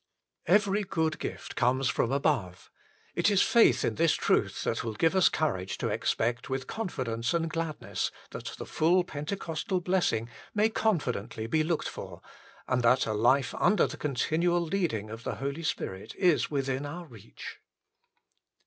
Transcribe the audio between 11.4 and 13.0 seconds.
be looked for, and